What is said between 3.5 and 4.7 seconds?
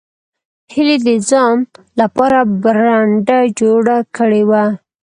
جوړه کړې وه